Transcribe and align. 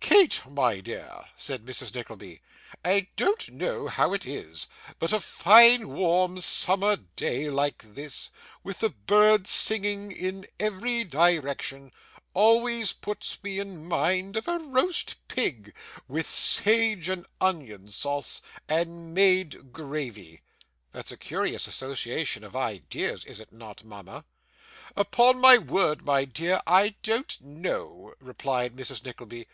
'Kate, 0.00 0.40
my 0.50 0.80
dear,' 0.80 1.24
said 1.36 1.64
Mrs. 1.66 1.94
Nickleby; 1.94 2.40
'I 2.84 3.08
don't 3.14 3.50
know 3.50 3.86
how 3.88 4.14
it 4.14 4.24
is, 4.26 4.66
but 4.98 5.12
a 5.12 5.20
fine 5.20 5.90
warm 5.90 6.40
summer 6.40 6.96
day 6.96 7.50
like 7.50 7.82
this, 7.82 8.30
with 8.64 8.80
the 8.80 8.88
birds 8.88 9.50
singing 9.50 10.10
in 10.10 10.46
every 10.58 11.04
direction, 11.04 11.92
always 12.34 12.92
puts 12.94 13.38
me 13.44 13.58
in 13.58 13.86
mind 13.86 14.34
of 14.36 14.46
roast 14.48 15.16
pig, 15.28 15.74
with 16.08 16.28
sage 16.28 17.08
and 17.10 17.26
onion 17.40 17.88
sauce, 17.90 18.40
and 18.66 19.12
made 19.14 19.72
gravy.' 19.72 20.40
'That's 20.90 21.12
a 21.12 21.16
curious 21.18 21.66
association 21.66 22.42
of 22.42 22.56
ideas, 22.56 23.24
is 23.26 23.40
it 23.40 23.52
not, 23.52 23.84
mama?' 23.84 24.24
'Upon 24.96 25.38
my 25.38 25.58
word, 25.58 26.02
my 26.04 26.24
dear, 26.24 26.60
I 26.66 26.96
don't 27.02 27.38
know,' 27.42 28.14
replied 28.20 28.74
Mrs. 28.74 29.04
Nickleby. 29.04 29.46